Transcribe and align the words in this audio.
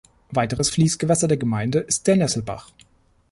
Weiteres 0.31 0.71
Fließgewässer 0.71 1.27
der 1.27 1.37
Gemeinde 1.37 1.77
ist 1.77 2.07
der 2.07 2.15
Nesselbach. 2.15 2.71